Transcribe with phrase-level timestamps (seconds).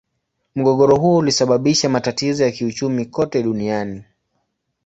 [0.55, 4.03] Mgogoro huo ulisababisha matatizo ya kiuchumi kote duniani.